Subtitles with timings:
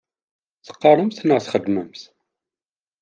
[0.65, 2.01] Teqqaṛemt neɣ txeddmemt?